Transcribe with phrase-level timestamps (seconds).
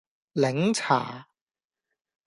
[0.33, 1.27] 檸茶